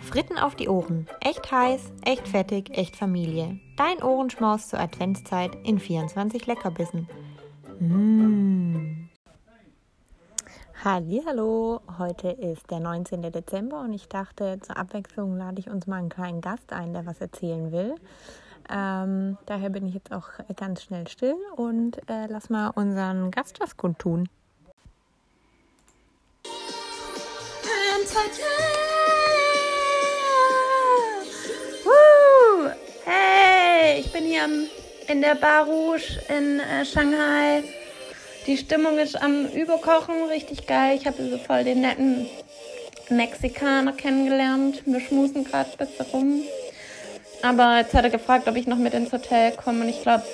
Fritten 0.00 0.38
auf 0.38 0.54
die 0.54 0.68
Ohren. 0.68 1.08
Echt 1.20 1.50
heiß, 1.50 1.92
echt 2.04 2.28
fettig, 2.28 2.70
echt 2.78 2.94
Familie. 2.94 3.58
Dein 3.76 4.02
Ohrenschmaus 4.02 4.68
zur 4.68 4.78
Adventszeit 4.78 5.56
in 5.64 5.80
24 5.80 6.46
Leckerbissen. 6.46 7.08
Mmh. 7.80 9.08
Hallo, 10.84 11.80
heute 11.98 12.28
ist 12.28 12.70
der 12.70 12.78
19. 12.78 13.22
Dezember 13.22 13.80
und 13.80 13.94
ich 13.94 14.06
dachte, 14.06 14.60
zur 14.60 14.76
Abwechslung 14.76 15.36
lade 15.36 15.58
ich 15.58 15.70
uns 15.70 15.86
mal 15.86 15.96
einen 15.96 16.10
kleinen 16.10 16.42
Gast 16.42 16.72
ein, 16.72 16.92
der 16.92 17.06
was 17.06 17.22
erzählen 17.22 17.72
will. 17.72 17.94
Ähm, 18.70 19.38
daher 19.46 19.70
bin 19.70 19.86
ich 19.86 19.94
jetzt 19.94 20.12
auch 20.12 20.28
ganz 20.56 20.82
schnell 20.82 21.08
still 21.08 21.36
und 21.56 21.98
äh, 22.08 22.26
lass 22.28 22.50
mal 22.50 22.68
unseren 22.68 23.30
Gast 23.30 23.60
was 23.60 23.76
kundtun. 23.76 24.28
Woo! 31.84 32.70
Hey, 33.06 34.00
ich 34.00 34.12
bin 34.12 34.24
hier 34.24 34.46
in 35.08 35.22
der 35.22 35.34
Bar 35.36 35.64
Rouge 35.64 36.20
in 36.28 36.60
äh, 36.60 36.84
Shanghai. 36.84 37.62
Die 38.46 38.58
Stimmung 38.58 38.98
ist 38.98 39.16
am 39.16 39.46
Überkochen, 39.46 40.24
richtig 40.24 40.66
geil. 40.66 40.98
Ich 40.98 41.06
habe 41.06 41.30
so 41.30 41.38
voll 41.38 41.64
den 41.64 41.80
netten 41.80 42.26
Mexikaner 43.08 43.92
kennengelernt. 43.92 44.82
Wir 44.84 45.00
schmusen 45.00 45.44
gerade 45.44 45.70
ein 45.70 45.78
bisschen 45.78 46.06
rum. 46.12 46.42
Aber 47.42 47.78
jetzt 47.78 47.94
hat 47.94 48.04
er 48.04 48.10
gefragt, 48.10 48.48
ob 48.48 48.56
ich 48.56 48.66
noch 48.66 48.76
mit 48.76 48.92
ins 48.92 49.12
Hotel 49.12 49.52
komme. 49.52 49.84
Und 49.84 49.88
ich 49.88 50.02
glaube, 50.02 50.24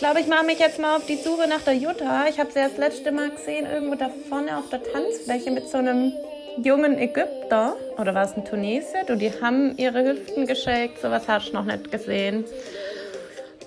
glaube, 0.00 0.20
ich 0.20 0.26
mache 0.26 0.46
mich 0.46 0.58
jetzt 0.58 0.78
mal 0.78 0.96
auf 0.96 1.04
die 1.04 1.16
Suche 1.16 1.46
nach 1.46 1.60
der 1.60 1.74
Jutta. 1.74 2.26
Ich 2.28 2.40
habe 2.40 2.50
sie 2.50 2.58
das 2.58 2.78
letzte 2.78 3.12
Mal 3.12 3.30
gesehen, 3.30 3.66
irgendwo 3.70 3.96
da 3.96 4.10
vorne 4.30 4.56
auf 4.56 4.70
der 4.70 4.82
Tanzfläche 4.82 5.50
mit 5.50 5.68
so 5.68 5.76
einem 5.76 6.14
jungen 6.56 6.98
Ägypter. 6.98 7.76
Oder 7.98 8.14
war 8.14 8.24
es 8.24 8.34
ein 8.34 8.46
Tunesit? 8.46 9.10
Und 9.10 9.18
die 9.18 9.30
haben 9.42 9.76
ihre 9.76 10.02
Hüften 10.02 10.46
geschickt. 10.46 11.02
Sowas 11.02 11.24
hast 11.28 11.50
du 11.50 11.52
noch 11.52 11.66
nicht 11.66 11.92
gesehen. 11.92 12.46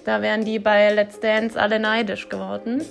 Da 0.06 0.24
wären 0.24 0.44
die 0.44 0.58
bei 0.58 0.92
Let's 0.92 1.20
Dance 1.20 1.58
alle 1.60 1.80
neidisch 1.80 2.28
geworden. 2.30 2.84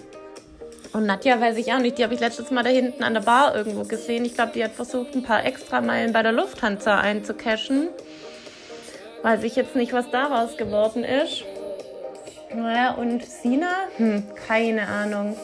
Und 0.93 1.07
Nadja 1.07 1.41
weiß 1.41 1.57
ich 1.57 1.73
auch 1.73 1.81
nicht, 1.81 1.99
die 1.99 2.05
habe 2.05 2.15
ich 2.15 2.21
letztes 2.21 2.53
Mal 2.53 2.63
da 2.63 2.71
hinten 2.71 3.03
an 3.03 3.15
der 3.15 3.23
Bar 3.23 3.57
irgendwo 3.57 3.83
gesehen. 3.83 4.25
Ich 4.25 4.35
glaube, 4.35 4.53
die 4.55 4.63
hat 4.63 4.73
versucht, 4.73 5.17
ein 5.17 5.25
paar 5.25 5.45
Extrameilen 5.45 6.13
bei 6.13 6.23
der 6.23 6.33
Lufthansa 6.33 7.01
einzucashen. 7.01 7.89
Weiß 9.23 9.43
ich 9.43 9.57
jetzt 9.57 9.75
nicht, 9.75 9.93
was 9.93 10.11
daraus 10.13 10.57
geworden 10.57 11.03
ist. 11.03 11.45
Naja, 12.55 12.93
und 12.93 13.25
Sina? 13.25 13.89
Hm, 13.97 14.25
keine 14.47 14.87
Ahnung. 14.87 15.37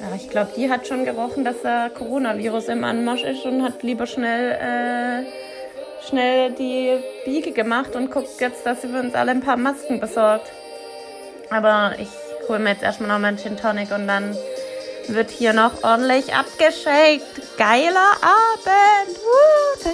Ja, 0.00 0.06
ich 0.16 0.28
glaube, 0.30 0.52
die 0.56 0.70
hat 0.70 0.86
schon 0.86 1.04
gerochen, 1.04 1.44
dass 1.44 1.62
der 1.62 1.90
Coronavirus 1.90 2.68
im 2.68 2.84
Anmarsch 2.84 3.22
ist 3.22 3.44
und 3.44 3.62
hat 3.62 3.82
lieber 3.82 4.06
schnell, 4.06 4.52
äh, 4.52 6.06
schnell 6.08 6.52
die 6.52 6.98
Biege 7.24 7.52
gemacht 7.52 7.94
und 7.94 8.10
guckt 8.10 8.40
jetzt, 8.40 8.64
dass 8.66 8.82
sie 8.82 8.88
für 8.88 9.00
uns 9.00 9.14
alle 9.14 9.32
ein 9.32 9.40
paar 9.40 9.56
Masken 9.56 10.00
besorgt. 10.00 10.50
Aber 11.50 11.92
ich 11.98 12.08
hole 12.48 12.58
mir 12.58 12.70
jetzt 12.70 12.82
erstmal 12.82 13.08
noch 13.10 13.18
meinen 13.18 13.38
Gin 13.38 13.56
Tonic 13.56 13.90
und 13.92 14.08
dann 14.08 14.36
wird 15.08 15.30
hier 15.30 15.52
noch 15.52 15.84
ordentlich 15.84 16.34
abgeschickt. 16.34 17.58
Geiler 17.58 18.12
Abend! 18.22 19.18
Woo, 19.18 19.90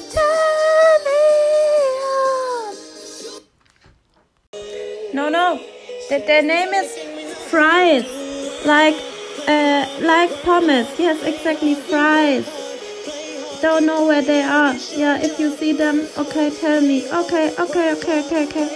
No, 5.12 5.28
no. 5.28 5.58
The, 6.11 6.19
the 6.19 6.42
name 6.42 6.70
is 6.75 6.98
fries. 7.50 8.05
Like, 8.66 8.97
uh, 9.47 9.86
like 10.00 10.42
pommes. 10.42 10.89
Yes, 10.98 11.22
exactly, 11.22 11.77
fries. 11.77 12.44
Don't 13.62 13.86
know 13.86 14.08
where 14.08 14.20
they 14.20 14.42
are. 14.42 14.75
Yeah, 14.97 15.22
if 15.22 15.39
you 15.39 15.55
see 15.56 15.72
them, 15.72 16.08
okay, 16.19 16.50
tell 16.50 16.80
me. 16.80 17.06
Okay, 17.06 17.55
okay, 17.56 17.92
okay, 17.92 18.25
okay, 18.27 18.44
okay. 18.47 18.67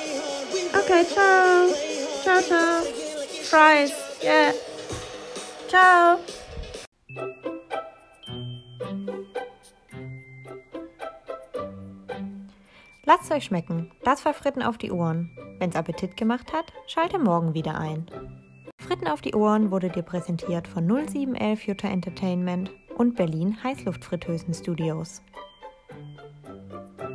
Okay, 0.77 1.05
ciao. 1.13 1.75
Ciao, 2.23 2.41
ciao. 2.41 2.85
Fries. 3.51 3.93
Yeah. 4.23 4.53
Ciao. 5.67 6.21
Lasst 13.05 13.33
euch 13.33 13.45
schmecken. 13.47 13.91
Das 14.05 14.25
war 14.25 14.35
Fritten 14.35 14.63
auf 14.63 14.79
die 14.79 14.93
Ohren. 14.93 15.37
Wenn's 15.59 15.77
Appetit 15.77 16.17
gemacht 16.17 16.53
hat, 16.53 16.73
schalte 16.87 17.19
morgen 17.19 17.55
wieder 17.55 17.79
ein. 17.79 18.07
Fritten 18.79 19.07
auf 19.07 19.21
die 19.21 19.35
Ohren 19.35 19.71
wurde 19.71 19.89
dir 19.89 20.03
präsentiert 20.03 20.69
von 20.69 20.87
0711 20.87 21.67
Jutta 21.67 21.89
Entertainment 21.89 22.71
und 22.97 23.17
Berlin 23.17 23.57
Heißluftfritteusen 23.63 24.53
Studios. 24.55 25.23